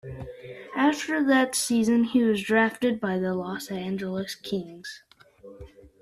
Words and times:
After 0.75 1.23
that 1.23 1.53
season 1.53 2.05
he 2.05 2.23
was 2.23 2.41
drafted 2.41 2.99
by 2.99 3.19
the 3.19 3.35
Los 3.35 3.69
Angeles 3.69 4.33
Kings. 4.33 5.03